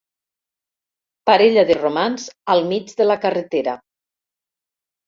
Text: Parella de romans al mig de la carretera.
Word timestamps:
Parella 1.31 1.65
de 1.73 1.77
romans 1.83 2.27
al 2.55 2.67
mig 2.73 2.99
de 3.03 3.09
la 3.11 3.21
carretera. 3.29 3.79